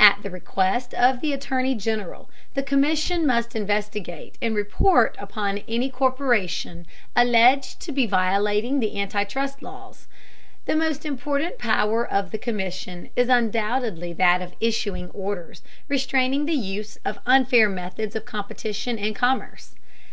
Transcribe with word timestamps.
At 0.00 0.24
the 0.24 0.30
request 0.30 0.94
of 0.94 1.20
the 1.20 1.32
Attorney 1.32 1.76
General, 1.76 2.28
the 2.54 2.62
Commission 2.64 3.24
must 3.24 3.54
investigate 3.54 4.36
and 4.42 4.56
report 4.56 5.14
upon 5.20 5.58
any 5.68 5.88
corporation 5.90 6.88
alleged 7.14 7.78
to 7.82 7.92
be 7.92 8.04
violating 8.04 8.80
the 8.80 8.96
anti 8.96 9.22
trust 9.22 9.62
laws. 9.62 10.08
The 10.64 10.74
most 10.74 11.06
important 11.06 11.56
power 11.60 12.04
of 12.04 12.32
the 12.32 12.36
Commission 12.38 13.10
is 13.14 13.28
undoubtedly 13.28 14.12
that 14.14 14.42
of 14.42 14.56
issuing 14.60 15.08
orders 15.10 15.62
restraining 15.86 16.46
the 16.46 16.54
use 16.54 16.98
of 17.04 17.20
"unfair 17.24 17.68
methods 17.68 18.16
of 18.16 18.24
competition 18.24 18.98
in 18.98 19.14
commerce." 19.14 19.76